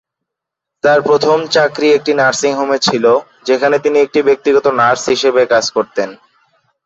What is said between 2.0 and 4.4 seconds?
nursing হোমে ছিল, যেখানে তিনি একটি